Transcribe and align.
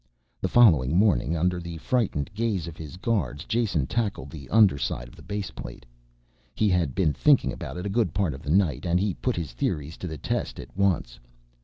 The 0.41 0.47
following 0.47 0.95
morning, 0.97 1.37
under 1.37 1.59
the 1.59 1.77
frightened 1.77 2.33
gaze 2.33 2.65
of 2.67 2.75
his 2.75 2.97
guards, 2.97 3.45
Jason 3.45 3.85
tackled 3.85 4.31
the 4.31 4.49
underside 4.49 5.07
of 5.07 5.15
the 5.15 5.21
baseplate. 5.21 5.85
He 6.55 6.69
had 6.69 6.95
been 6.95 7.13
thinking 7.13 7.53
about 7.53 7.77
it 7.77 7.85
a 7.85 7.89
good 7.95 8.11
part 8.11 8.33
of 8.33 8.41
the 8.41 8.49
night 8.49 8.83
and 8.83 8.99
he 8.99 9.13
put 9.13 9.35
his 9.35 9.53
theories 9.53 9.97
to 9.97 10.07
the 10.07 10.17
test 10.17 10.59
at 10.59 10.75
once. 10.75 11.19